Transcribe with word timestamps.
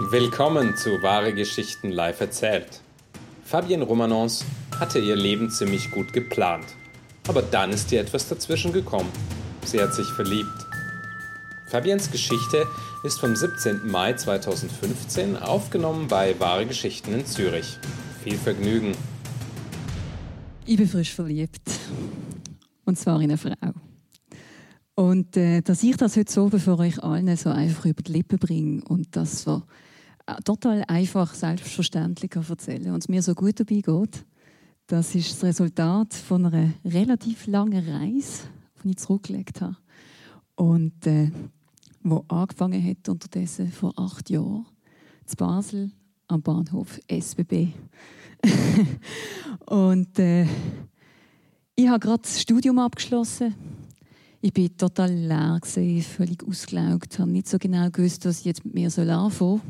Willkommen 0.00 0.76
zu 0.76 1.02
Wahre 1.02 1.34
Geschichten 1.34 1.90
live 1.90 2.20
erzählt. 2.20 2.82
Fabienne 3.44 3.82
Romanons 3.82 4.44
hatte 4.78 5.00
ihr 5.00 5.16
Leben 5.16 5.50
ziemlich 5.50 5.90
gut 5.90 6.12
geplant. 6.12 6.64
Aber 7.26 7.42
dann 7.42 7.70
ist 7.70 7.90
ihr 7.90 8.00
etwas 8.00 8.28
dazwischen 8.28 8.72
gekommen. 8.72 9.10
Sie 9.64 9.82
hat 9.82 9.92
sich 9.92 10.06
verliebt. 10.06 10.46
Fabiens 11.66 12.12
Geschichte 12.12 12.64
ist 13.02 13.18
vom 13.18 13.34
17. 13.34 13.88
Mai 13.88 14.12
2015 14.12 15.36
aufgenommen 15.36 16.06
bei 16.06 16.38
Wahre 16.38 16.64
Geschichten 16.64 17.12
in 17.12 17.26
Zürich. 17.26 17.76
Viel 18.22 18.38
Vergnügen. 18.38 18.92
Ich 20.64 20.76
bin 20.76 20.88
frisch 20.88 21.12
verliebt. 21.12 21.68
Und 22.84 22.96
zwar 22.96 23.16
in 23.16 23.32
eine 23.32 23.36
Frau. 23.36 23.74
Und 24.94 25.36
äh, 25.36 25.60
dass 25.60 25.82
ich 25.82 25.96
das 25.96 26.16
heute 26.16 26.32
so 26.32 26.48
für 26.50 26.78
euch 26.78 27.02
allen 27.02 27.36
so 27.36 27.50
einfach 27.50 27.84
über 27.84 28.02
die 28.02 28.12
Lippen 28.12 28.38
bringe 28.38 28.84
und 28.84 29.16
das 29.16 29.42
so 29.42 29.64
total 30.44 30.84
einfach, 30.88 31.34
selbstverständlich 31.34 32.34
erzählen 32.34 32.92
und 32.92 33.02
es 33.02 33.08
mir 33.08 33.22
so 33.22 33.34
gut 33.34 33.60
dabei 33.60 33.80
geht, 33.80 34.24
das 34.86 35.14
ist 35.14 35.32
das 35.32 35.44
Resultat 35.44 36.14
von 36.14 36.46
einer 36.46 36.72
relativ 36.84 37.46
langen 37.46 37.86
Reise, 37.88 38.44
die 38.82 38.90
ich 38.90 38.96
zurückgelegt 38.96 39.60
habe. 39.60 39.76
Und 40.54 41.06
äh, 41.06 41.30
wo 42.02 42.24
angefangen 42.28 42.82
hat 42.84 43.08
unterdessen 43.08 43.70
vor 43.70 43.92
acht 43.96 44.30
Jahren 44.30 44.66
zu 45.26 45.36
Basel 45.36 45.90
am 46.26 46.42
Bahnhof 46.42 46.98
SBB. 47.06 47.68
und 49.66 50.18
äh, 50.18 50.46
ich 51.74 51.88
habe 51.88 51.98
gerade 51.98 52.22
das 52.22 52.40
Studium 52.40 52.78
abgeschlossen 52.78 53.54
ich 54.40 54.52
bin 54.52 54.76
total 54.76 55.12
leer 55.12 55.58
gewesen, 55.60 56.02
völlig 56.02 56.46
ausgelaugt, 56.46 57.18
habe 57.18 57.30
nicht 57.30 57.48
so 57.48 57.58
genau 57.58 57.90
gewusst, 57.90 58.24
was 58.24 58.40
ich 58.40 58.44
jetzt 58.44 58.64
mit 58.64 58.74
mir 58.74 58.86
anfangen 58.86 59.30
soll. 59.30 59.60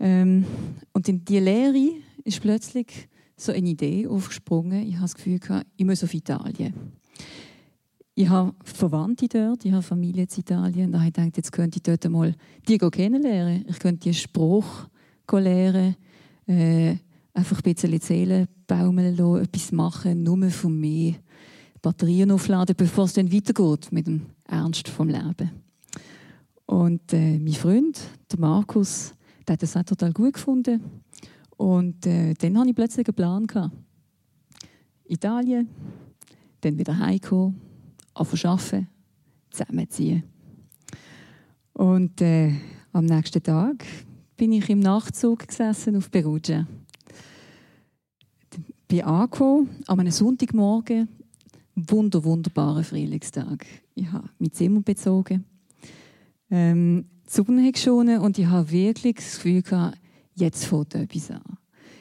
Ähm, 0.00 0.44
und 0.92 1.08
in 1.08 1.24
die 1.24 1.38
Lehre 1.38 1.92
ist 2.24 2.40
plötzlich 2.40 3.08
so 3.36 3.52
eine 3.52 3.68
Idee 3.68 4.06
aufgesprungen. 4.06 4.82
Ich 4.82 4.94
habe 4.94 5.02
das 5.02 5.14
Gefühl, 5.14 5.40
ich 5.76 5.84
muss 5.84 6.04
auf 6.04 6.12
Italien. 6.12 6.74
Ich 8.14 8.28
habe 8.28 8.52
Verwandte 8.64 9.28
dort, 9.28 9.64
ich 9.64 9.72
habe 9.72 9.82
Familie 9.82 10.24
in 10.24 10.40
Italien. 10.40 10.90
Da 10.90 10.98
habe 10.98 11.08
ich 11.08 11.14
gedacht, 11.14 11.36
jetzt 11.36 11.52
könnte 11.52 11.76
ich 11.76 11.82
dort 11.84 12.08
mal 12.10 12.34
die 12.66 12.78
kennenlernen. 12.78 13.64
Ich 13.68 13.78
könnte 13.78 14.08
die 14.08 14.14
Spruch 14.14 14.88
lernen, 15.30 15.94
äh, 16.46 16.96
einfach 17.32 17.62
ein 17.62 17.74
bisschen 17.74 18.00
Seelen 18.00 18.48
baumeln 18.66 19.16
lassen, 19.16 19.44
etwas 19.44 19.72
machen, 19.72 20.22
nur 20.24 20.50
von 20.50 20.78
mir. 20.78 21.14
Batterien 21.80 22.32
aufladen, 22.32 22.74
bevor 22.76 23.04
es 23.04 23.12
dann 23.12 23.32
weitergeht 23.32 23.92
mit 23.92 24.06
dem 24.08 24.22
Ernst 24.44 24.88
vom 24.88 25.08
Leben. 25.08 25.50
Und 26.66 27.12
äh, 27.12 27.38
mein 27.38 27.54
Freund, 27.54 28.00
der 28.30 28.40
Markus, 28.40 29.14
der 29.48 29.54
hat 29.54 29.62
das 29.62 29.76
auch 29.76 29.82
total 29.82 30.12
gut 30.12 30.34
gefunden. 30.34 30.82
Und 31.56 32.06
äh, 32.06 32.34
dann 32.34 32.58
hatte 32.58 32.68
ich 32.70 32.76
plötzlich 32.76 33.08
einen 33.08 33.14
Plan. 33.14 33.46
Gehabt. 33.46 33.74
Italien, 35.06 35.68
dann 36.60 36.78
wieder 36.78 36.98
heimkommen, 36.98 37.60
arbeiten, 38.14 38.88
zusammenziehen. 39.50 40.22
Und 41.72 42.20
äh, 42.20 42.52
am 42.92 43.06
nächsten 43.06 43.42
Tag 43.42 43.84
bin 44.36 44.52
ich 44.52 44.68
im 44.68 44.80
Nachtzug 44.80 45.48
gesessen 45.48 45.96
auf 45.96 46.10
Perugia. 46.10 46.66
Bin 48.86 49.02
angekommen, 49.02 49.70
an 49.86 50.00
einem 50.00 50.12
Sonntagmorgen 50.12 51.08
wunder, 51.74 52.24
wunderbaren 52.24 52.84
Frühlingstag. 52.84 53.64
Ich 53.94 54.10
habe 54.10 54.28
mein 54.38 54.52
Zimmer 54.52 54.80
bezogen, 54.80 55.44
ähm, 56.50 57.06
die 57.28 57.34
Sonne 57.34 57.66
hat 57.66 57.74
geschonen 57.74 58.20
und 58.20 58.38
ich 58.38 58.46
habe 58.46 58.70
wirklich 58.70 59.16
das 59.16 59.36
Gefühl 59.36 59.62
gehabt, 59.62 59.98
jetzt 60.34 60.64
fängt 60.64 60.94
etwas 60.94 61.30
an. 61.30 61.42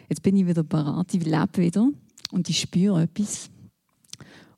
Jetzt 0.09 0.23
bin 0.23 0.37
ich 0.37 0.47
wieder 0.47 0.63
parat, 0.63 1.13
ich 1.13 1.25
lebe 1.25 1.57
wieder 1.57 1.89
und 2.31 2.49
ich 2.49 2.59
spüre 2.59 3.03
etwas. 3.03 3.49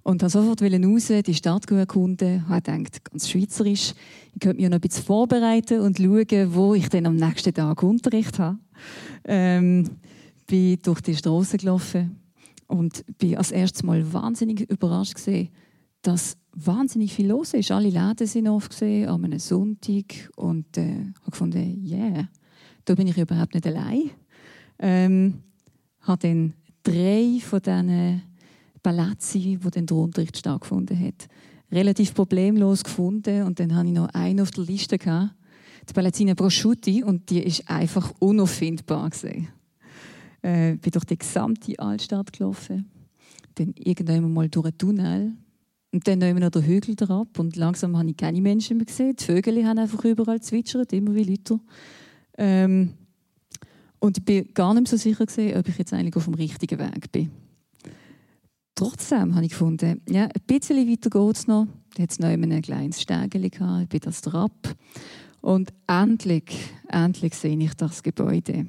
Und 0.04 0.24
habe 0.24 0.30
sofort 0.30 0.62
raus, 0.62 1.12
die 1.26 1.34
Stadt 1.34 1.70
erkunden, 1.70 2.48
habe 2.48 2.62
gedacht, 2.62 3.04
ganz 3.04 3.30
schweizerisch, 3.30 3.94
ich 4.34 4.40
könnte 4.40 4.62
mich 4.62 4.70
noch 4.70 4.78
ein 4.78 4.82
bisschen 4.82 5.04
vorbereiten 5.04 5.82
und 5.82 5.98
schauen, 5.98 6.54
wo 6.54 6.74
ich 6.74 6.88
dann 6.90 7.06
am 7.06 7.16
nächsten 7.16 7.54
Tag 7.54 7.84
Unterricht 7.84 8.40
habe. 8.40 8.58
Ähm, 9.26 9.90
bin 10.48 10.80
durch 10.82 11.02
die 11.02 11.16
Straße 11.16 11.58
gelaufen, 11.58 12.20
und 12.70 13.04
bin 13.18 13.36
als 13.36 13.52
erstes 13.52 13.84
Mal 13.84 14.14
wahnsinnig 14.14 14.62
überrascht 14.70 15.16
gesehen, 15.16 15.50
dass 16.02 16.38
wahnsinnig 16.54 17.14
viel 17.14 17.28
los 17.28 17.54
ist. 17.54 17.72
Alle 17.72 17.90
Läden 17.90 18.28
sind 18.28 18.48
aufgesehen 18.48 19.10
an 19.10 19.26
einem 19.26 19.40
Sonntag 19.40 20.30
und 20.36 20.78
äh, 20.78 21.06
habe 21.22 21.32
gefunden, 21.32 21.86
yeah, 21.86 22.30
da 22.86 22.96
bin 22.96 23.08
ich 23.08 23.18
überhaupt 23.18 23.54
nicht 23.54 23.68
allein. 23.68 24.10
Ähm, 24.80 25.42
habe 26.02 26.28
dann 26.28 26.54
drei 26.84 27.40
von 27.42 27.62
diesen 27.62 28.22
Palazzi, 28.82 29.60
wo 29.62 29.70
dann 29.70 29.86
der 29.86 29.98
Unterricht 29.98 30.38
stattgefunden 30.38 31.00
hat, 31.00 31.28
relativ 31.72 32.14
problemlos 32.14 32.84
gefunden 32.84 33.44
und 33.44 33.60
dann 33.60 33.76
habe 33.76 33.88
ich 33.88 33.94
noch 33.94 34.10
einen 34.14 34.42
auf 34.42 34.52
der 34.52 34.64
Liste 34.64 34.98
gehabt, 34.98 35.36
die 35.88 35.94
Palazzina 35.94 36.34
Prosciutti 36.34 37.04
und 37.04 37.30
die 37.30 37.44
ist 37.44 37.70
einfach 37.70 38.12
unauffindbar 38.20 39.10
gesehen 39.10 39.50
äh, 40.42 40.76
bin 40.76 40.92
durch 40.92 41.06
die 41.06 41.18
gesamte 41.18 41.78
Altstadt 41.80 42.34
gelaufen. 42.34 42.90
Dann 43.56 43.74
irgendwann 43.76 44.34
mal 44.34 44.50
durch 44.50 44.68
einen 44.68 44.78
Tunnel. 44.78 45.34
Und 45.92 46.08
dann 46.08 46.20
nehmen 46.20 46.42
wir 46.42 46.50
den 46.50 46.64
Hügel 46.64 46.96
ab 47.12 47.40
und 47.40 47.56
langsam 47.56 47.98
habe 47.98 48.10
ich 48.10 48.18
keine 48.18 48.42
Menschen 48.42 48.78
mehr 48.78 48.86
gesehen. 48.86 49.16
Die 49.16 49.24
Vögel 49.24 49.66
haben 49.66 49.80
einfach 49.80 50.04
überall 50.06 50.40
zwitschert, 50.40 50.94
immer 50.94 51.16
wie 51.16 51.24
Leute. 51.24 51.60
Ähm, 52.38 52.94
und 53.98 54.18
ich 54.18 54.26
bin 54.26 54.54
gar 54.54 54.74
nicht 54.74 54.88
so 54.88 54.98
sicher 54.98 55.26
gesehen, 55.26 55.58
ob 55.58 55.68
ich 55.68 55.78
jetzt 55.78 55.94
eigentlich 55.94 56.16
auf 56.16 56.26
dem 56.26 56.36
richtigen 56.36 56.80
Weg 56.80 57.12
bin. 57.12 57.32
Trotzdem 58.76 59.36
habe 59.36 59.46
ich 59.46 59.52
gefunden, 59.52 60.02
ja, 60.08 60.26
ein 60.26 60.32
bisschen 60.48 60.90
weiter 60.90 61.10
geht 61.10 61.36
es 61.36 61.48
noch. 61.48 61.68
Da 61.96 62.04
hat 62.04 62.12
es 62.12 62.20
noch 62.20 62.30
ein 62.30 62.62
kleines 62.62 63.06
gehabt, 63.06 63.36
ich 63.36 63.90
bin 63.90 64.00
das 64.02 64.26
ab. 64.28 64.76
Und 65.42 65.74
endlich, 65.88 66.56
endlich 66.88 67.34
sehe 67.34 67.58
ich 67.58 67.74
das 67.74 68.04
Gebäude 68.04 68.68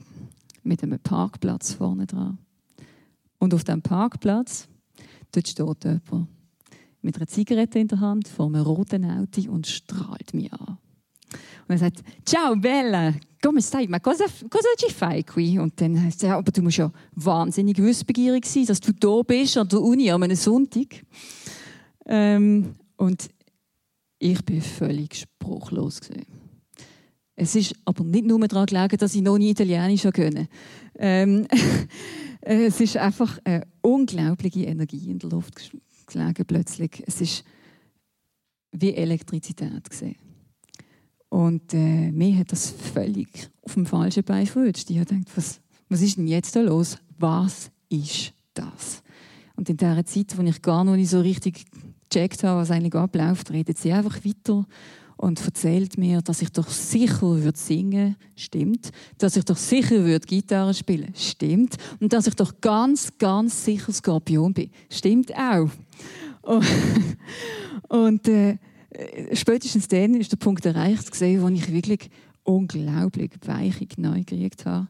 mit 0.62 0.82
einem 0.82 0.98
Parkplatz 0.98 1.75
vorne 1.75 2.06
dran. 2.06 2.38
Und 3.38 3.54
auf 3.54 3.64
dem 3.64 3.82
Parkplatz 3.82 4.69
dort 5.32 5.48
steht 5.48 5.84
jemand 5.84 6.28
mit 7.02 7.16
einer 7.16 7.26
Zigarette 7.26 7.78
in 7.78 7.88
der 7.88 8.00
Hand 8.00 8.28
vor 8.28 8.46
einem 8.46 8.62
roten 8.62 9.04
Auto 9.04 9.50
und 9.50 9.66
strahlt 9.66 10.34
mich 10.34 10.52
an. 10.52 10.78
Und 11.68 11.74
er 11.74 11.78
sagt, 11.78 12.02
ciao 12.24 12.56
Bella, 12.56 13.14
come 13.42 13.62
stai? 13.62 13.86
Ma 13.86 14.00
cosa, 14.00 14.24
cosa 14.50 14.68
ci 14.76 14.92
fai 14.92 15.22
qui? 15.22 15.58
Und 15.58 15.80
dann 15.80 16.02
heißt 16.02 16.24
er, 16.24 16.36
aber 16.36 16.50
du 16.50 16.62
musst 16.62 16.78
ja 16.78 16.90
wahnsinnig 17.14 17.78
wissbegierig 17.78 18.44
sein, 18.46 18.66
dass 18.66 18.80
du 18.80 18.92
da 18.92 19.22
bist 19.22 19.56
an 19.56 19.68
der 19.68 19.80
Uni 19.80 20.10
an 20.10 20.22
einem 20.22 20.36
Sonntag. 20.36 21.04
Ähm, 22.06 22.74
und 22.96 23.28
ich 24.18 24.44
bin 24.44 24.60
völlig 24.60 25.14
spruchlos 25.14 26.00
gewesen. 26.00 26.26
Es 27.36 27.54
ist 27.54 27.74
aber 27.86 28.04
nicht 28.04 28.26
nur 28.26 28.38
daran 28.46 28.66
gelegen, 28.66 28.98
dass 28.98 29.14
ich 29.14 29.22
noch 29.22 29.38
nie 29.38 29.50
Italienisch 29.50 30.02
können. 30.12 30.48
Ähm, 30.98 31.46
es 32.42 32.80
ist 32.80 32.98
einfach 32.98 33.38
eine 33.44 33.66
unglaubliche 33.80 34.64
Energie 34.64 35.10
in 35.10 35.18
der 35.18 35.30
Luft 35.30 35.72
gelegen 36.12 36.44
plötzlich. 36.47 37.03
Es 37.06 37.21
ist 37.21 37.44
wie 38.72 38.94
Elektrizität 38.94 39.88
gesehen. 39.88 40.16
Und 41.28 41.75
äh, 41.75 42.10
mir 42.10 42.38
hat 42.38 42.53
das 42.53 42.71
völlig 42.71 43.50
auf 43.62 43.75
dem 43.75 43.87
falschen 43.87 44.25
Bein 44.25 44.47
verrutscht. 44.47 44.91
Ich 44.91 44.98
habe 44.98 45.21
was, 45.34 45.60
was 45.88 46.03
ist 46.03 46.16
denn 46.16 46.26
jetzt 46.26 46.56
da 46.56 46.60
los? 46.60 46.98
Was 47.19 47.71
ist 47.88 48.32
das? 48.54 49.03
Und 49.56 49.69
in 49.69 49.76
dieser 49.76 50.04
Zeit, 50.04 50.37
wo 50.37 50.43
ich 50.43 50.62
gar 50.62 50.84
noch 50.84 50.97
nicht 50.97 51.10
so 51.10 51.21
richtig 51.21 51.66
gecheckt 52.09 52.42
habe, 52.42 52.60
was 52.60 52.71
eigentlich 52.71 52.94
abläuft, 52.94 53.50
redet 53.50 53.78
sie 53.78 53.92
einfach 53.92 54.25
weiter 54.25 54.66
und 55.16 55.44
erzählt 55.44 55.98
mir, 55.98 56.22
dass 56.22 56.41
ich 56.41 56.50
doch 56.50 56.69
sicher 56.69 57.42
würde 57.42 57.59
singen, 57.59 58.16
stimmt, 58.37 58.91
dass 59.19 59.37
ich 59.37 59.44
doch 59.44 59.59
sicher 59.59 60.04
würde 60.04 60.27
Gitarre 60.27 60.72
spielen, 60.72 61.13
stimmt, 61.15 61.77
und 62.01 62.13
dass 62.15 62.27
ich 62.27 62.34
doch 62.34 62.54
ganz, 62.63 63.18
ganz 63.18 63.65
sicher 63.65 63.92
Skorpion 63.92 64.54
bin, 64.54 64.71
stimmt 64.89 65.36
auch. 65.36 65.68
Und, 67.88 68.28
äh, 68.28 68.58
spätestens 69.32 69.88
dann 69.88 70.14
ist 70.14 70.32
der 70.32 70.36
Punkt 70.36 70.64
erreicht, 70.66 71.20
wo 71.20 71.48
ich 71.48 71.72
wirklich 71.72 72.10
unglaublich 72.42 73.32
weiche 73.44 73.86
neu 73.97 74.24
gekriegt 74.24 74.66
habe 74.66 74.88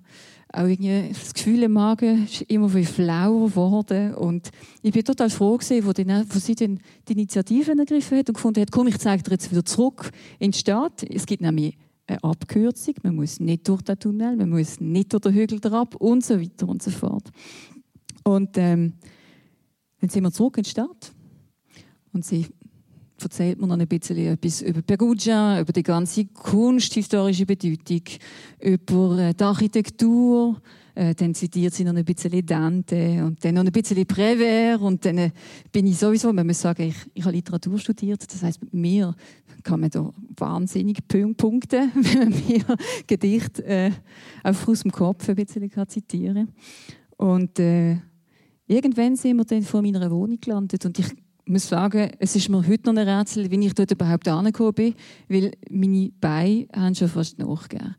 auch 0.52 0.66
irgendwie 0.66 1.08
das 1.12 1.32
Gefühl 1.32 1.62
im 1.62 1.72
Magen 1.72 2.24
ist 2.24 2.42
immer 2.42 2.72
wie 2.74 2.84
flauer 2.84 3.48
geworden. 3.48 4.14
Und 4.14 4.50
ich 4.82 4.92
bin 4.92 5.04
total 5.04 5.30
froh 5.30 5.56
gewesen, 5.56 5.86
wo 5.86 5.92
sie 6.40 6.54
dann 6.54 6.80
die 7.08 7.12
Initiative 7.12 7.72
ergriffen 7.76 8.18
hat 8.18 8.28
und 8.28 8.34
gefunden 8.34 8.60
hat, 8.60 8.72
komm, 8.72 8.88
ich 8.88 8.98
zeige 8.98 9.22
dir 9.22 9.32
jetzt 9.32 9.50
wieder 9.50 9.64
zurück 9.64 10.10
in 10.38 10.50
die 10.50 10.58
Stadt. 10.58 11.04
Es 11.04 11.26
gibt 11.26 11.42
nämlich 11.42 11.76
eine 12.06 12.22
Abkürzung. 12.24 12.94
Man 13.02 13.14
muss 13.16 13.38
nicht 13.38 13.68
durch 13.68 13.82
den 13.82 13.98
Tunnel, 13.98 14.36
man 14.36 14.50
muss 14.50 14.80
nicht 14.80 15.12
durch 15.12 15.22
den 15.22 15.34
Hügel 15.34 15.60
drauf 15.60 15.94
und 15.96 16.24
so 16.24 16.40
weiter 16.40 16.68
und 16.68 16.82
so 16.82 16.90
fort. 16.90 17.30
Und 18.24 18.58
ähm, 18.58 18.94
dann 20.00 20.10
sind 20.10 20.24
wir 20.24 20.32
zurück 20.32 20.56
in 20.56 20.64
die 20.64 20.70
Stadt 20.70 21.12
und 22.12 22.24
sie 22.24 22.46
erzählt 23.22 23.60
man 23.60 23.70
dann 23.70 23.80
ein 23.80 23.88
bisschen 23.88 24.16
etwas 24.16 24.62
über 24.62 24.82
Perugia, 24.82 25.60
über 25.60 25.72
die 25.72 25.82
ganze 25.82 26.26
kunsthistorische 26.26 27.46
Bedeutung, 27.46 28.02
über 28.60 29.18
äh, 29.18 29.34
die 29.34 29.44
Architektur, 29.44 30.60
äh, 30.94 31.14
dann 31.14 31.34
zitiert 31.34 31.74
sie 31.74 31.84
noch 31.84 31.94
ein 31.94 32.04
bisschen 32.04 32.44
Dante 32.44 33.24
und 33.24 33.44
dann 33.44 33.54
noch 33.54 33.64
ein 33.64 33.72
bisschen 33.72 34.04
Prévert. 34.06 34.80
Und 34.80 35.04
dann 35.04 35.18
äh, 35.18 35.30
bin 35.70 35.86
ich 35.86 35.98
sowieso, 35.98 36.32
man 36.32 36.46
muss 36.46 36.60
sagen, 36.60 36.82
ich, 36.82 36.96
ich 37.14 37.24
habe 37.24 37.34
Literatur 37.34 37.78
studiert, 37.78 38.22
das 38.32 38.42
heißt 38.42 38.62
mit 38.62 38.74
mir 38.74 39.14
kann 39.62 39.80
man 39.80 39.90
da 39.90 40.10
wahnsinnig 40.36 41.06
punkten, 41.06 41.92
wenn 41.94 42.30
man 42.30 42.48
mir 42.48 42.64
Gedicht 43.06 43.60
äh, 43.60 43.90
einfach 44.42 44.68
aus 44.68 44.82
dem 44.82 44.90
Kopf 44.90 45.28
ein 45.28 45.36
bisschen 45.36 45.68
kann. 45.70 46.48
Und 47.16 47.58
äh, 47.58 47.98
irgendwann 48.66 49.16
sind 49.16 49.36
wir 49.36 49.44
dann 49.44 49.62
vor 49.62 49.82
meiner 49.82 50.10
Wohnung 50.10 50.38
gelandet 50.40 50.86
und 50.86 50.98
ich 50.98 51.06
muss 51.50 51.68
sagen, 51.68 52.12
es 52.18 52.36
ist 52.36 52.48
mir 52.48 52.66
heute 52.66 52.92
noch 52.92 53.00
ein 53.00 53.08
Rätsel, 53.08 53.50
wie 53.50 53.66
ich 53.66 53.74
dort 53.74 53.90
überhaupt 53.90 54.28
angekommen 54.28 54.72
bin, 54.72 54.94
weil 55.28 55.52
meine 55.68 56.10
Beine 56.20 56.68
haben 56.74 56.94
schon 56.94 57.08
fast 57.08 57.38
nachgegeben. 57.38 57.96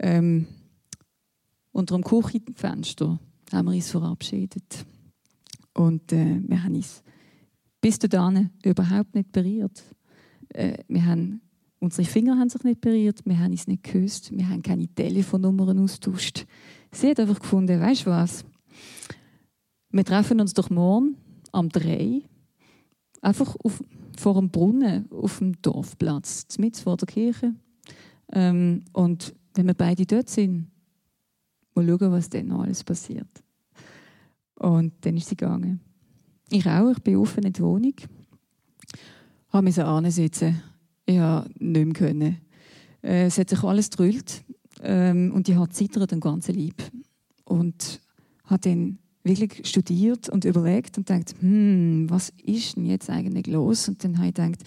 Ähm, 0.00 0.46
unter 1.70 1.94
dem 1.94 2.02
Küchenfenster 2.02 3.20
haben 3.52 3.66
wir 3.66 3.74
uns 3.74 3.90
verabschiedet. 3.90 4.86
Und 5.74 6.12
äh, 6.12 6.40
wir 6.46 6.62
haben 6.62 6.74
uns 6.74 7.02
bis 7.80 7.98
dahin 7.98 8.50
überhaupt 8.64 9.14
nicht 9.14 9.32
berührt. 9.32 9.82
Äh, 10.48 10.78
wir 10.88 11.04
haben, 11.04 11.42
unsere 11.78 12.08
Finger 12.08 12.38
haben 12.38 12.48
sich 12.48 12.64
nicht 12.64 12.80
berührt, 12.80 13.20
wir 13.24 13.38
haben 13.38 13.52
uns 13.52 13.66
nicht 13.66 13.82
geküsst, 13.82 14.32
wir 14.32 14.48
haben 14.48 14.62
keine 14.62 14.88
Telefonnummern 14.88 15.78
austauscht. 15.78 16.46
Sie 16.90 17.10
hat 17.10 17.20
einfach 17.20 17.40
gefunden, 17.40 17.80
weißt 17.80 18.06
du 18.06 18.10
was? 18.10 18.44
Wir 19.90 20.04
treffen 20.04 20.40
uns 20.40 20.54
doch 20.54 20.70
morgen 20.70 21.16
am 21.52 21.68
3 21.68 22.22
einfach 23.22 23.56
auf, 23.64 23.82
vor 24.18 24.34
dem 24.34 24.50
Brunnen 24.50 25.10
auf 25.10 25.38
dem 25.38 25.60
Dorfplatz, 25.62 26.46
mit 26.58 26.76
vor 26.76 26.98
der 26.98 27.06
Kirche. 27.06 27.54
Ähm, 28.32 28.84
und 28.92 29.34
wenn 29.54 29.66
wir 29.66 29.74
beide 29.74 30.04
dort 30.04 30.28
sind, 30.28 30.70
mal 31.74 31.86
schauen, 31.86 32.12
was 32.12 32.28
dann 32.28 32.48
noch 32.48 32.62
alles 32.62 32.84
passiert. 32.84 33.28
Und 34.56 34.92
dann 35.00 35.16
ist 35.16 35.28
sie 35.28 35.36
gegangen. 35.36 35.80
Ich 36.50 36.66
auch, 36.66 36.90
ich 36.90 36.98
bin 36.98 37.16
offen 37.16 37.44
in 37.44 37.52
die 37.52 37.62
Wohnung. 37.62 37.94
Habe 39.48 39.64
mich 39.64 39.76
so 39.76 39.82
ansitzen. 39.82 40.62
Ich 41.06 41.16
konnte 41.16 41.50
nicht 41.58 41.84
mehr. 41.84 41.92
Können. 41.94 42.38
Äh, 43.02 43.26
es 43.26 43.38
hat 43.38 43.48
sich 43.48 43.62
alles 43.62 43.90
gedrüllt 43.90 44.44
ähm, 44.82 45.32
und 45.32 45.48
ich 45.48 45.56
habe 45.56 45.70
zittert 45.70 46.12
den 46.12 46.20
ganzen 46.20 46.54
Leib. 46.54 46.80
Und 47.44 48.00
habe 48.44 48.60
dann 48.60 48.98
wirklich 49.24 49.68
studiert 49.68 50.28
und 50.28 50.44
überlegt 50.44 50.98
und 50.98 51.08
denkt, 51.08 51.34
hm, 51.40 52.06
was 52.08 52.32
ist 52.42 52.76
denn 52.76 52.86
jetzt 52.86 53.08
eigentlich 53.08 53.46
los? 53.46 53.88
Und 53.88 54.02
dann 54.02 54.18
habe 54.18 54.28
ich 54.28 54.34
gedacht, 54.34 54.62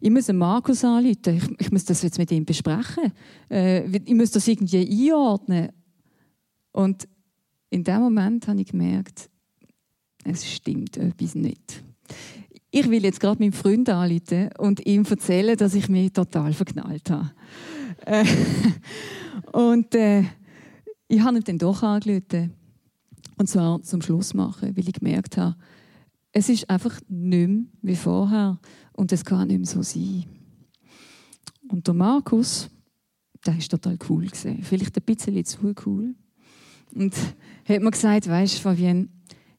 ich 0.00 0.10
muss 0.10 0.32
Markus 0.32 0.84
anrufen, 0.84 1.36
ich, 1.36 1.60
ich 1.60 1.72
muss 1.72 1.84
das 1.84 2.02
jetzt 2.02 2.18
mit 2.18 2.30
ihm 2.32 2.44
besprechen, 2.44 3.12
äh, 3.50 3.86
ich 3.86 4.14
muss 4.14 4.30
das 4.30 4.48
irgendwie 4.48 5.10
einordnen. 5.10 5.70
Und 6.72 7.08
in 7.70 7.84
dem 7.84 8.00
Moment 8.00 8.48
habe 8.48 8.60
ich 8.60 8.68
gemerkt, 8.68 9.28
es 10.24 10.50
stimmt 10.50 10.96
etwas 10.96 11.34
nicht. 11.34 11.82
Ich 12.70 12.88
will 12.88 13.02
jetzt 13.02 13.20
gerade 13.20 13.42
meinem 13.42 13.52
Freund 13.52 13.88
anrufen 13.88 14.50
und 14.58 14.84
ihm 14.86 15.04
erzählen, 15.04 15.56
dass 15.56 15.74
ich 15.74 15.88
mich 15.88 16.12
total 16.12 16.52
verknallt 16.52 17.10
habe. 17.10 17.30
Äh, 18.04 18.24
und 19.52 19.94
äh, 19.94 20.24
ich 21.08 21.20
habe 21.20 21.38
ihn 21.38 21.44
dann 21.44 21.58
doch 21.58 21.82
angerufen. 21.82 22.57
Und 23.38 23.48
zwar 23.48 23.82
zum 23.82 24.02
Schluss 24.02 24.34
machen, 24.34 24.76
weil 24.76 24.88
ich 24.88 24.94
gemerkt 24.94 25.36
habe, 25.36 25.56
es 26.32 26.48
ist 26.48 26.68
einfach 26.68 27.00
nicht 27.08 27.48
mehr 27.48 27.64
wie 27.82 27.96
vorher 27.96 28.58
und 28.92 29.12
es 29.12 29.24
kann 29.24 29.48
nicht 29.48 29.58
mehr 29.58 29.66
so 29.66 29.82
sein. 29.82 30.24
Und 31.68 31.86
der 31.86 31.94
Markus, 31.94 32.68
der 33.46 33.56
ist 33.56 33.70
total 33.70 33.96
cool 34.08 34.26
vielleicht 34.62 34.96
ein 34.96 35.04
bisschen 35.04 35.44
zu 35.44 35.74
cool. 35.86 36.14
Und 36.94 37.14
hat 37.68 37.82
mir 37.82 37.90
gesagt, 37.90 38.28
weißt 38.28 38.56
du, 38.56 38.60
Fabienne, 38.60 39.08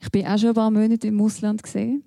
ich 0.01 0.09
bin 0.11 0.25
auch 0.25 0.37
schon 0.37 0.49
ein 0.49 0.55
paar 0.55 0.71
Monate 0.71 1.07
im 1.07 1.21
Ausland 1.21 1.61
gesehen 1.61 2.03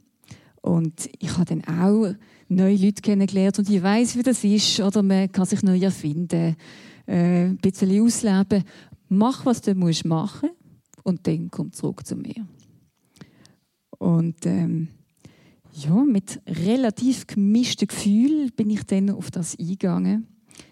und 0.61 1.09
ich 1.19 1.37
habe 1.37 1.45
dann 1.45 1.65
auch 1.65 2.15
neue 2.49 2.77
Leute 2.77 3.03
kennengelernt 3.03 3.59
und 3.59 3.69
ich 3.69 3.83
weiß, 3.83 4.17
wie 4.17 4.23
das 4.23 4.45
ist, 4.45 4.81
oder 4.81 5.03
man 5.03 5.31
kann 5.31 5.47
sich 5.47 5.63
neu 5.63 5.79
erfinden, 5.79 6.57
äh, 7.07 7.47
ein 7.47 7.59
bisschen 7.59 8.03
ausleben. 8.03 8.65
Mach, 9.09 9.45
was 9.45 9.61
du 9.61 9.75
musst 9.75 10.05
machen 10.05 10.51
und 11.03 11.27
dann 11.27 11.51
komm 11.51 11.73
zurück 11.73 12.07
zu 12.07 12.17
mir. 12.17 12.47
Und 13.99 14.47
ähm, 14.47 14.89
ja, 15.73 15.95
mit 15.95 16.41
relativ 16.47 17.27
gemischten 17.27 17.89
Gefühlen 17.89 18.51
bin 18.55 18.71
ich 18.71 18.85
dann 18.85 19.11
auf 19.11 19.31
das 19.31 19.59
eingegangen. 19.59 20.27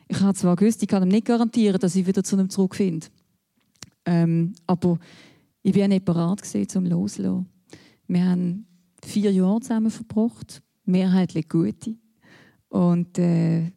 Ich 0.08 0.20
habe 0.20 0.34
zwar 0.34 0.56
gewusst, 0.56 0.82
ich 0.82 0.88
kann 0.88 1.02
ihm 1.04 1.08
nicht 1.08 1.26
garantieren, 1.26 1.80
dass 1.80 1.96
ich 1.96 2.06
wieder 2.06 2.24
zu 2.24 2.38
ihm 2.38 2.50
zurückfinde. 2.50 3.06
Ähm, 4.04 4.54
aber 4.66 4.98
ich 5.62 5.74
war 5.76 5.88
nicht 5.88 6.04
bereit 6.04 6.44
zum 6.68 6.86
Loslassen. 6.86 7.46
Wir 8.08 8.24
haben 8.24 8.66
vier 9.04 9.32
Jahre 9.32 9.60
zusammen 9.60 9.90
verbracht, 9.90 10.62
mehrheitlich 10.84 11.48
gute. 11.48 11.94
Und 12.68 13.18
äh, 13.18 13.68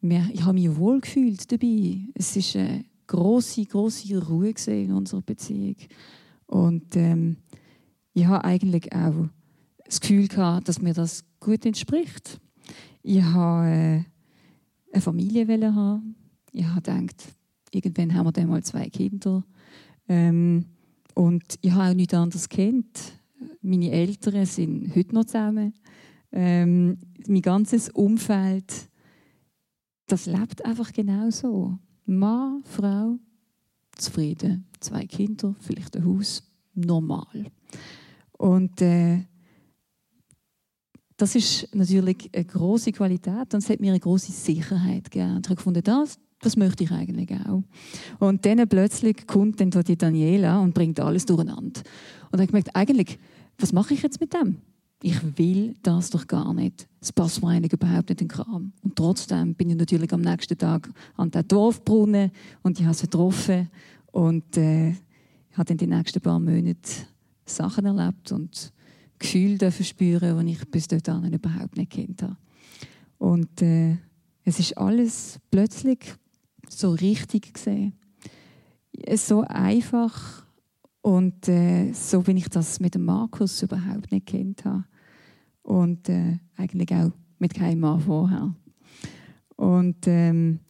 ich 0.00 0.44
habe 0.44 0.54
mich 0.54 0.76
wohl 0.76 1.00
gefühlt 1.00 1.50
dabei. 1.52 2.00
Es 2.14 2.36
ist 2.36 2.56
eine 2.56 2.84
große, 3.06 3.64
große 3.64 4.26
Ruhe 4.26 4.54
in 4.66 4.92
unserer 4.92 5.22
Beziehung. 5.22 5.76
Und 6.46 6.96
ähm, 6.96 7.36
ich 8.14 8.26
habe 8.26 8.44
eigentlich 8.44 8.92
auch 8.92 9.28
das 9.84 10.00
Gefühl 10.00 10.28
gehabt, 10.28 10.68
dass 10.68 10.82
mir 10.82 10.94
das 10.94 11.24
gut 11.40 11.64
entspricht. 11.66 12.40
Ich 13.02 13.22
habe 13.22 13.66
äh, 13.66 14.04
eine 14.92 15.02
Familie 15.02 15.46
haben. 15.74 16.14
Ich 16.52 16.64
habe 16.64 16.82
gedacht, 16.82 17.34
irgendwann 17.70 18.14
haben 18.14 18.26
wir 18.26 18.32
dann 18.32 18.48
mal 18.48 18.62
zwei 18.62 18.88
Kinder. 18.88 19.44
Ähm, 20.08 20.66
und 21.14 21.58
ich 21.60 21.72
habe 21.72 21.90
auch 21.90 21.94
nichts 21.94 22.14
anderes 22.14 22.48
kennt. 22.48 23.18
Meine 23.60 23.90
Eltern 23.90 24.46
sind 24.46 24.94
heute 24.94 25.14
noch 25.14 25.24
zusammen. 25.24 25.74
Ähm, 26.30 26.98
mein 27.26 27.42
ganzes 27.42 27.90
Umfeld, 27.90 28.88
das 30.06 30.26
lebt 30.26 30.64
einfach 30.64 30.92
genau 30.92 31.30
so. 31.30 31.78
Mann, 32.06 32.62
Frau, 32.64 33.18
zufrieden. 33.96 34.66
Zwei 34.80 35.06
Kinder, 35.06 35.54
vielleicht 35.60 35.96
ein 35.96 36.04
Haus, 36.04 36.42
normal. 36.74 37.46
Und 38.32 38.80
äh, 38.82 39.26
das 41.16 41.36
ist 41.36 41.72
natürlich 41.74 42.30
eine 42.34 42.44
große 42.44 42.90
Qualität 42.92 43.54
und 43.54 43.62
es 43.62 43.70
hat 43.70 43.80
mir 43.80 43.92
eine 43.92 44.00
große 44.00 44.32
Sicherheit 44.32 45.10
gegeben. 45.10 45.38
Ich 45.42 45.48
habe 45.48 45.56
gefunden, 45.56 45.82
das, 45.84 46.18
das 46.40 46.56
möchte 46.56 46.82
ich 46.82 46.90
eigentlich 46.90 47.30
auch. 47.46 47.62
Und 48.18 48.44
dann 48.44 48.68
plötzlich 48.68 49.26
kommt 49.26 49.60
dann 49.60 49.70
die 49.70 49.96
Daniela 49.96 50.60
und 50.60 50.74
bringt 50.74 50.98
alles 50.98 51.24
durcheinander. 51.26 51.82
Und 52.32 52.40
ich 52.40 52.48
gemerkt, 52.48 52.74
eigentlich, 52.74 53.18
was 53.58 53.72
mache 53.72 53.94
ich 53.94 54.02
jetzt 54.02 54.20
mit 54.20 54.34
dem? 54.34 54.58
Ich 55.04 55.36
will 55.36 55.74
das 55.82 56.10
doch 56.10 56.28
gar 56.28 56.54
nicht. 56.54 56.86
Es 57.00 57.12
passt 57.12 57.42
mir 57.42 57.48
eigentlich 57.48 57.72
überhaupt 57.72 58.08
nicht 58.08 58.20
in 58.20 58.28
den 58.28 58.36
Kram. 58.36 58.72
Und 58.82 58.94
trotzdem 58.94 59.54
bin 59.56 59.70
ich 59.70 59.76
natürlich 59.76 60.12
am 60.12 60.20
nächsten 60.20 60.56
Tag 60.56 60.88
an 61.16 61.32
der 61.32 61.42
Dorfbrunnen 61.42 62.30
und 62.62 62.78
ich 62.78 62.86
habe 62.86 62.94
sie 62.94 63.06
getroffen 63.06 63.68
und 64.12 64.56
äh, 64.56 64.94
habe 65.54 65.64
dann 65.64 65.76
die 65.76 65.88
nächsten 65.88 66.20
paar 66.20 66.38
Monate 66.38 66.78
Sachen 67.44 67.84
erlebt 67.84 68.30
und 68.30 68.72
Gefühle 69.18 69.72
spüren, 69.72 70.46
die 70.46 70.52
ich 70.52 70.70
bis 70.70 70.86
dahin 70.86 71.32
überhaupt 71.32 71.76
nicht 71.76 71.90
kennt 71.90 72.22
habe. 72.22 72.36
Und 73.18 73.60
äh, 73.60 73.96
es 74.44 74.60
ist 74.60 74.78
alles 74.78 75.40
plötzlich 75.50 76.14
so 76.68 76.92
richtig 76.92 77.54
gesehen. 77.54 77.94
So 79.16 79.42
einfach 79.42 80.46
und 81.00 81.48
äh, 81.48 81.92
so, 81.92 82.24
wie 82.28 82.32
ich 82.32 82.48
das 82.48 82.78
mit 82.78 82.94
dem 82.94 83.04
Markus 83.04 83.62
überhaupt 83.62 84.12
nicht 84.12 84.26
kennt 84.26 84.64
habe. 84.64 84.84
Und 85.62 86.08
äh, 86.08 86.38
eigentlich 86.56 86.92
auch 86.92 87.12
mit 87.38 87.54
keinem 87.54 87.80
Mann 87.80 88.00
vorher. 88.00 88.54
Und 89.56 90.06
ähm, 90.06 90.60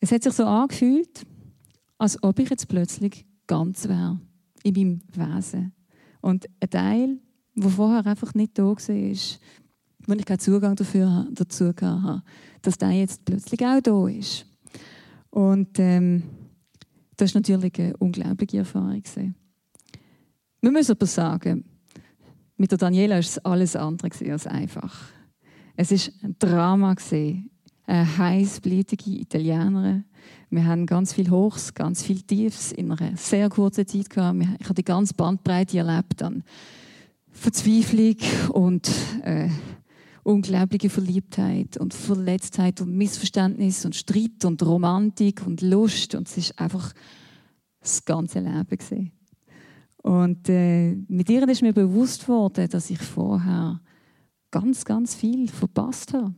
es 0.00 0.12
hat 0.12 0.22
sich 0.22 0.32
so 0.32 0.44
angefühlt, 0.44 1.26
als 1.98 2.22
ob 2.22 2.38
ich 2.38 2.50
jetzt 2.50 2.68
plötzlich 2.68 3.24
ganz 3.46 3.88
wäre 3.88 4.20
in 4.62 4.74
meinem 4.74 5.02
Wesen. 5.12 5.72
Und 6.20 6.46
ein 6.60 6.70
Teil, 6.70 7.18
der 7.54 7.70
vorher 7.70 8.06
einfach 8.06 8.34
nicht 8.34 8.58
da 8.58 8.64
war, 8.64 8.76
wo 8.76 10.12
ich 10.14 10.24
keinen 10.24 10.38
Zugang 10.38 10.76
dafür, 10.76 11.26
dazu 11.32 11.68
hatte, 11.68 12.22
dass 12.62 12.78
der 12.78 12.90
jetzt 12.92 13.24
plötzlich 13.24 13.60
auch 13.64 13.80
da 13.80 14.08
ist. 14.08 14.46
Und 15.30 15.78
ähm, 15.78 16.22
das 17.16 17.34
war 17.34 17.40
natürlich 17.40 17.78
eine 17.78 17.96
unglaubliche 17.98 18.58
Erfahrung. 18.58 19.02
Wir 20.60 20.70
müssen 20.70 20.92
aber 20.92 21.06
sagen, 21.06 21.64
mit 22.62 22.70
der 22.70 22.78
Daniela 22.78 23.14
war 23.14 23.18
es 23.18 23.38
alles 23.40 23.74
andere 23.74 24.08
als 24.30 24.46
einfach. 24.46 24.96
Es 25.74 25.90
war 25.90 26.12
ein 26.22 26.36
Drama, 26.38 26.94
eine 27.86 28.18
heißblütige 28.18 29.10
Italienerin. 29.10 30.04
Wir 30.48 30.64
haben 30.64 30.86
ganz 30.86 31.12
viel 31.12 31.28
Hochs, 31.28 31.74
ganz 31.74 32.04
viel 32.04 32.22
Tiefs 32.22 32.70
in 32.70 32.92
einer 32.92 33.16
sehr 33.16 33.48
kurzen 33.48 33.84
Zeit 33.84 34.10
gehabt. 34.10 34.38
Ich 34.60 34.64
habe 34.66 34.74
die 34.74 34.84
ganze 34.84 35.12
Bandbreite 35.14 35.78
erlebt 35.78 36.22
an 36.22 36.44
Verzweiflung 37.32 38.14
und, 38.50 38.88
äh, 39.24 39.48
unglaubliche 40.22 40.88
Verliebtheit 40.88 41.78
und 41.78 41.92
Verletztheit 41.92 42.80
und 42.80 42.96
Missverständnis 42.96 43.84
und 43.84 43.96
Streit 43.96 44.44
und 44.44 44.62
Romantik 44.62 45.44
und 45.44 45.62
Lust 45.62 46.14
und 46.14 46.28
es 46.28 46.36
ist 46.36 46.60
einfach 46.60 46.92
das 47.80 48.04
ganze 48.04 48.38
Leben 48.38 48.78
gesehen. 48.78 49.10
Und 50.02 50.48
äh, 50.48 50.96
mit 51.08 51.30
ihr 51.30 51.48
ist 51.48 51.62
mir 51.62 51.72
bewusst 51.72 52.28
worden, 52.28 52.68
dass 52.68 52.90
ich 52.90 52.98
vorher 52.98 53.80
ganz, 54.50 54.84
ganz 54.84 55.14
viel 55.14 55.48
verpasst 55.48 56.12
habe. 56.12 56.34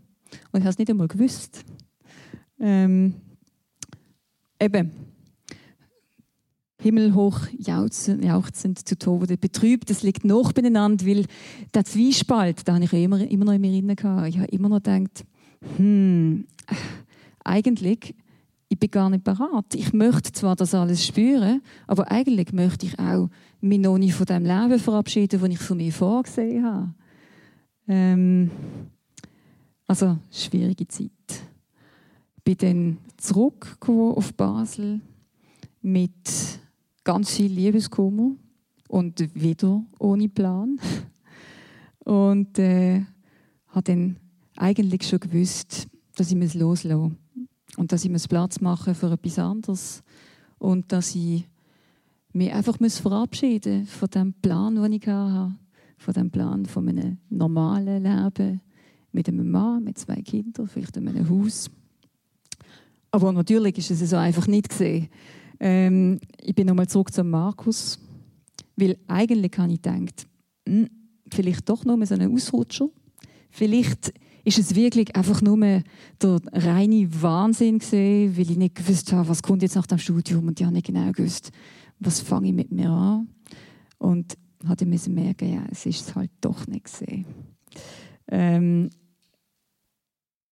Und 0.53 0.61
ich 0.61 0.61
habe 0.61 0.71
es 0.71 0.79
nicht 0.79 0.91
einmal 0.91 1.09
gewusst. 1.09 1.65
Ähm, 2.61 3.15
eben, 4.61 4.91
himmelhoch 6.85 7.49
jauchzend 7.57 8.87
zu 8.87 8.99
Tode, 8.99 9.39
betrübt, 9.39 9.89
das 9.89 10.03
liegt 10.03 10.25
noch 10.25 10.53
beieinander, 10.53 11.07
weil 11.07 11.25
der 11.73 11.85
Zwiespalt, 11.85 12.69
da 12.69 12.75
habe 12.75 12.85
ich 12.85 12.93
immer, 12.93 13.21
immer 13.21 13.47
noch 13.47 13.55
in 13.55 13.63
mir 13.63 13.97
drin. 13.97 14.25
Ich 14.27 14.39
habe 14.39 14.49
immer 14.49 14.69
noch 14.69 14.83
gedacht, 14.83 15.25
hm, 15.77 16.47
eigentlich, 17.43 18.11
ich 18.11 18.24
bin 18.85 18.91
gar 18.91 19.11
nicht 19.11 19.25
bereit. 19.25 19.75
Ich 19.75 19.93
möchte 19.93 20.33
zwar 20.33 20.57
das 20.57 20.75
alles 20.75 21.07
spüren, 21.07 21.63
aber 21.87 22.11
eigentlich 22.11 22.53
möchte 22.53 22.85
ich 22.85 22.99
auch 22.99 23.31
mich 23.61 23.79
noch 23.79 23.97
nicht 23.97 24.15
von 24.15 24.27
dem 24.27 24.45
Leben 24.45 24.79
verabschieden, 24.79 25.41
das 25.41 25.51
ich 25.51 25.59
für 25.59 25.75
mich 25.75 25.95
vorgesehen 25.95 26.65
habe. 26.65 26.95
Ähm, 27.89 28.51
also, 29.87 30.19
schwierige 30.31 30.87
Zeit. 30.87 31.11
Ich 32.37 32.43
bin 32.45 32.57
dann 32.59 32.99
zurückgekommen 33.17 34.13
auf 34.17 34.35
Basel 34.35 35.01
mit 35.81 36.13
ganz 37.05 37.35
viel 37.35 37.53
Liebeskummer 37.53 38.33
und 38.89 39.35
wieder 39.35 39.83
ohne 39.99 40.29
Plan. 40.29 40.79
Und 42.01 42.59
äh, 42.59 43.03
habe 43.69 43.83
dann 43.85 44.17
eigentlich 44.57 45.09
schon 45.09 45.21
gewusst, 45.21 45.89
dass 46.17 46.31
ich 46.31 46.39
es 46.43 46.53
loslassen 46.53 47.17
und 47.77 47.93
dass 47.93 48.05
ich 48.05 48.11
Platz 48.29 48.61
machen 48.61 48.95
für 48.95 49.13
etwas 49.13 49.39
anderes 49.39 50.03
und 50.59 50.93
dass 50.93 51.15
ich 51.15 51.47
mich 52.33 52.53
einfach 52.53 52.79
verabschieden 52.79 53.83
muss 53.83 53.91
von 53.91 54.09
dem 54.11 54.33
Plan, 54.35 54.75
den 54.75 54.93
ich 54.93 55.07
hatte, 55.07 55.55
von 55.99 56.15
dem 56.15 56.31
Plan 56.31 56.67
von 56.67 56.89
einem 56.89 57.19
normalen 57.31 58.03
Leben 58.03 58.61
mit 59.13 59.29
einem 59.29 59.51
Mann, 59.51 59.85
mit 59.85 59.99
zwei 59.99 60.21
Kindern, 60.23 60.67
vielleicht 60.67 60.97
in 60.97 61.09
einem 61.09 61.29
Haus. 61.29 61.71
Aber 63.13 63.33
natürlich 63.33 63.79
ist 63.79 63.91
es 63.91 64.11
so 64.11 64.17
einfach 64.17 64.49
nicht 64.49 64.69
gesehen. 64.69 65.09
Ähm, 65.61 66.19
ich 66.41 66.55
bin 66.55 66.67
nochmal 66.67 66.89
zurück 66.89 67.13
zum 67.13 67.31
Markus, 67.31 67.99
weil 68.77 68.99
eigentlich 69.07 69.53
habe 69.57 69.73
ich 69.73 69.81
gedacht, 69.81 70.27
hm, 70.69 70.91
vielleicht 71.33 71.69
doch 71.69 71.85
nur 71.85 72.05
so 72.05 72.15
ein 72.15 72.35
Ausrutscher. 72.35 72.89
Vielleicht 73.51 74.13
ist 74.45 74.59
es 74.59 74.75
wirklich 74.75 75.15
einfach 75.17 75.41
nur 75.41 75.57
der 75.59 76.41
reine 76.53 77.23
Wahnsinn 77.23 77.79
gesehen, 77.79 78.37
weil 78.37 78.51
ich 78.51 78.57
nicht 78.57 78.75
gewusst 78.75 79.13
habe, 79.13 79.29
was 79.29 79.43
kommt 79.43 79.63
jetzt 79.63 79.77
nach 79.77 79.87
dem 79.87 79.99
Studium 79.99 80.49
und 80.49 80.61
ich 80.61 80.67
habe 80.67 80.75
nicht 80.75 80.87
genau 80.87 81.11
gewusst, 81.13 81.51
was 81.99 82.21
fange 82.21 82.49
ich 82.49 82.55
mit 82.55 82.71
mir 82.71 82.91
an. 82.91 83.29
Und 83.99 84.37
hatte 84.67 84.87
müssen 84.87 85.15
merken, 85.15 85.55
ja, 85.55 85.65
es 85.71 85.87
ist 85.87 86.09
es 86.09 86.15
halt 86.15 86.31
doch 86.41 86.67
nicht 86.67 86.85
gesehen. 86.85 87.27
Ähm, 88.29 88.91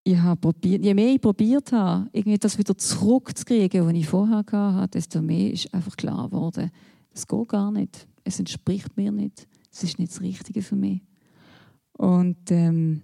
ich 0.05 0.19
habe 0.19 0.41
probiert, 0.41 0.85
je 0.85 0.95
mehr 0.95 1.15
ich 1.15 1.21
probiert 1.21 1.73
habe, 1.73 2.09
irgendwie 2.13 2.39
das 2.39 2.59
wieder 2.59 2.77
zurückzukriegen, 2.77 3.87
was 3.87 3.95
ich 3.95 4.07
vorher 4.07 4.45
hatte, 4.51 4.99
desto 4.99 5.23
mehr 5.23 5.53
ist 5.53 5.73
einfach 5.73 5.97
klar 5.97 6.29
geworden, 6.29 6.71
es 7.13 7.27
geht 7.27 7.49
gar 7.49 7.71
nicht. 7.71 8.09
Es 8.25 8.39
entspricht 8.39 8.97
mir 8.97 9.13
nicht. 9.13 9.47
Es 9.71 9.83
ist 9.83 9.99
nicht 9.99 10.13
das 10.13 10.21
Richtige 10.21 10.63
für 10.63 10.77
mich. 10.77 11.03
Und 11.93 12.51
ähm, 12.51 13.03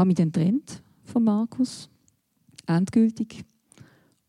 habe 0.00 0.08
mich 0.08 0.16
dann 0.16 0.32
getrennt 0.32 0.82
von 1.04 1.24
Markus, 1.24 1.90
endgültig. 2.66 3.44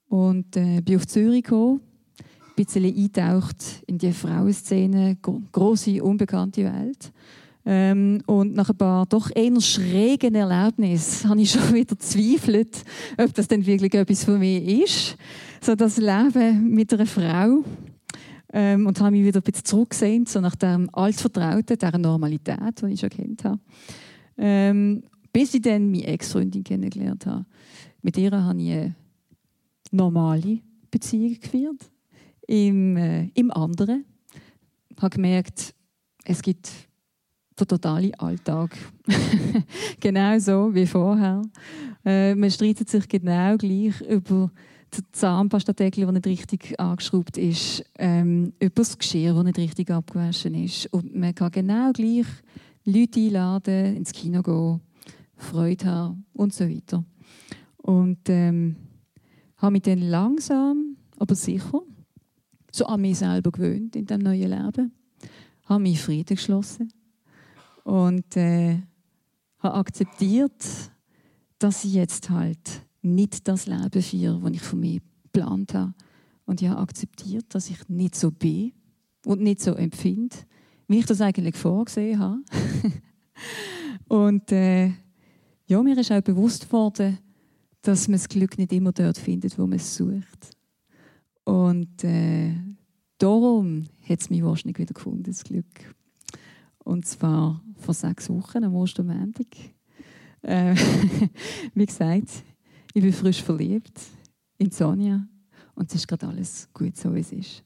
Und 0.09 0.57
äh, 0.57 0.81
bin 0.81 0.97
auf 0.97 1.07
Zürich 1.07 1.43
gekommen, 1.43 1.79
ein 2.19 2.55
bisschen 2.55 2.83
eingetaucht 2.83 3.81
in 3.87 3.97
die 3.97 4.11
Frauenszene, 4.11 5.17
große, 5.51 6.03
unbekannte 6.03 6.65
Welt. 6.65 7.13
Ähm, 7.63 8.21
und 8.25 8.53
nach 8.53 8.69
ein 8.69 8.77
paar 8.77 9.05
doch 9.05 9.29
eher 9.33 9.61
schrägen 9.61 10.35
Erlebnissen 10.35 11.29
habe 11.29 11.41
ich 11.41 11.51
schon 11.51 11.73
wieder 11.73 11.97
zweifelt, 11.97 12.83
ob 13.17 13.33
das 13.33 13.47
denn 13.47 13.65
wirklich 13.65 13.93
etwas 13.93 14.25
für 14.25 14.37
mich 14.37 14.83
ist. 14.83 15.17
So 15.61 15.75
das 15.75 15.97
Leben 15.97 16.69
mit 16.69 16.93
einer 16.93 17.05
Frau. 17.05 17.63
Ähm, 18.51 18.87
und 18.87 18.99
habe 18.99 19.11
mich 19.11 19.23
wieder 19.23 19.39
ein 19.39 19.43
bisschen 19.43 19.63
zurückgesehen, 19.63 20.25
so 20.25 20.41
nach 20.41 20.55
dem 20.55 20.89
Altvertrauten, 20.91 21.77
der 21.77 21.97
Normalität, 21.97 22.81
die 22.81 22.87
ich 22.87 22.99
schon 22.99 23.09
kennt 23.09 23.45
habe. 23.45 23.59
Ähm, 24.37 25.03
bis 25.31 25.53
ich 25.53 25.61
dann 25.61 25.91
meine 25.91 26.05
Ex-Freundin 26.05 26.63
kennengelernt 26.63 27.25
habe. 27.25 27.45
Mit 28.01 28.17
ihr 28.17 28.31
habe 28.31 28.61
ich 28.61 28.71
eine 28.71 28.95
normale 29.91 30.59
Beziehung 30.89 31.39
geführt. 31.39 31.89
Im, 32.47 32.97
äh, 32.97 33.29
im 33.33 33.51
anderen. 33.51 34.05
Ich 34.89 35.01
habe 35.01 35.15
gemerkt, 35.15 35.73
es 36.25 36.41
gibt 36.41 36.69
der 37.59 37.67
totale 37.67 38.11
Alltag. 38.19 38.77
genau 39.99 40.37
so 40.39 40.73
wie 40.73 40.85
vorher. 40.85 41.41
Äh, 42.03 42.35
man 42.35 42.51
streitet 42.51 42.89
sich 42.89 43.07
genau 43.07 43.55
gleich 43.57 44.01
über 44.01 44.51
den 44.93 45.05
Zahnpastadeckel, 45.11 46.03
der 46.03 46.13
nicht 46.13 46.27
richtig 46.27 46.79
angeschraubt 46.79 47.37
ist, 47.37 47.83
ähm, 47.97 48.53
über 48.59 48.75
das 48.75 48.97
Geschirr, 48.97 49.33
das 49.33 49.43
nicht 49.43 49.57
richtig 49.57 49.91
abgewaschen 49.91 50.55
ist. 50.55 50.91
Und 50.91 51.15
man 51.15 51.33
kann 51.33 51.51
genau 51.51 51.91
gleich 51.93 52.25
Leute 52.83 53.19
einladen, 53.19 53.95
ins 53.95 54.11
Kino 54.11 54.41
gehen, 54.41 54.81
Freude 55.43 55.85
haben 55.85 56.25
und 56.33 56.53
so 56.53 56.67
weiter. 56.67 57.03
Und 57.77 58.29
ähm, 58.29 58.75
habe 59.57 59.73
mich 59.73 59.81
dann 59.83 59.99
langsam, 59.99 60.97
aber 61.17 61.35
sicher, 61.35 61.81
so 62.71 62.85
an 62.85 63.01
mich 63.01 63.19
selber 63.19 63.51
gewöhnt 63.51 63.95
in 63.95 64.05
diesem 64.05 64.23
neuen 64.23 64.49
Leben. 64.49 64.93
Habe 65.65 65.83
mich 65.83 66.01
Frieden 66.01 66.35
geschlossen 66.35 66.91
und 67.83 68.35
äh, 68.37 68.81
habe 69.59 69.75
akzeptiert, 69.75 70.65
dass 71.59 71.83
ich 71.83 71.93
jetzt 71.93 72.29
halt 72.29 72.83
nicht 73.01 73.47
das 73.47 73.67
Leben 73.67 74.01
führe, 74.01 74.39
das 74.41 74.51
ich 74.51 74.61
von 74.61 74.79
mir 74.79 74.99
geplant 75.23 75.73
habe. 75.73 75.93
Und 76.45 76.61
ich 76.61 76.67
habe 76.67 76.81
akzeptiert, 76.81 77.45
dass 77.49 77.69
ich 77.69 77.87
nicht 77.87 78.15
so 78.15 78.31
bin 78.31 78.73
und 79.25 79.41
nicht 79.41 79.61
so 79.61 79.73
empfinde, 79.73 80.35
wie 80.87 80.99
ich 80.99 81.05
das 81.05 81.21
eigentlich 81.21 81.55
vorgesehen 81.55 82.19
habe. 82.19 82.41
und 84.07 84.51
äh, 84.51 84.91
ja, 85.71 85.81
mir 85.81 85.97
ist 85.97 86.11
auch 86.11 86.19
bewusst 86.19 86.69
worden, 86.73 87.17
dass 87.81 88.09
man 88.09 88.17
das 88.17 88.27
Glück 88.27 88.57
nicht 88.57 88.73
immer 88.73 88.91
dort 88.91 89.17
findet, 89.17 89.57
wo 89.57 89.65
man 89.65 89.79
es 89.79 89.95
sucht. 89.95 90.57
Und 91.45 92.03
äh, 92.03 92.53
darum 93.17 93.87
hat 94.03 94.19
es 94.19 94.29
mich 94.29 94.43
wahrscheinlich 94.43 94.79
wieder 94.79 94.93
gefunden, 94.93 95.23
das 95.23 95.45
Glück. 95.45 95.95
Und 96.83 97.05
zwar 97.05 97.63
vor 97.77 97.93
sechs 97.93 98.29
Wochen 98.29 98.65
am 98.65 98.75
Ostermontag. 98.75 99.47
Äh, 100.41 100.75
wie 101.73 101.85
gesagt, 101.85 102.43
ich 102.93 103.01
bin 103.01 103.13
frisch 103.13 103.41
verliebt 103.41 103.97
in 104.57 104.71
Sonja 104.71 105.25
und 105.75 105.87
es 105.87 105.95
ist 105.95 106.07
gerade 106.07 106.27
alles 106.27 106.67
gut 106.73 106.97
so, 106.97 107.15
wie 107.15 107.21
es 107.21 107.31
ist. 107.31 107.63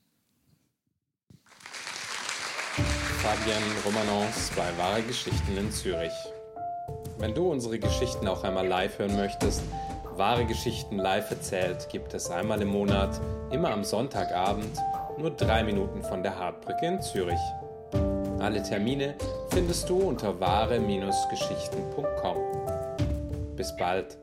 Fabian 3.24 3.63
Romanons 3.83 4.51
bei 4.55 4.77
Wahre 4.77 5.01
Geschichten 5.01 5.57
in 5.57 5.71
Zürich. 5.71 6.13
Wenn 7.25 7.34
du 7.34 7.51
unsere 7.51 7.79
Geschichten 7.79 8.27
auch 8.27 8.44
einmal 8.44 8.67
live 8.67 9.00
hören 9.00 9.15
möchtest, 9.15 9.63
Wahre 10.15 10.46
Geschichten 10.46 11.00
live 11.00 11.32
erzählt, 11.32 11.89
gibt 11.89 12.13
es 12.13 12.29
einmal 12.29 12.62
im 12.62 12.67
Monat, 12.67 13.20
immer 13.50 13.72
am 13.72 13.84
Sonntagabend, 13.84 14.77
nur 15.17 15.32
drei 15.32 15.63
Minuten 15.63 16.03
von 16.03 16.22
der 16.22 16.38
Hartbrücke 16.38 16.86
in 16.86 17.01
Zürich. 17.01 17.39
Alle 18.38 18.62
Termine 18.62 19.15
findest 19.50 19.89
du 19.89 19.98
unter 20.03 20.39
wahre-geschichten.com. 20.39 22.38
Bis 23.55 23.75
bald. 23.75 24.20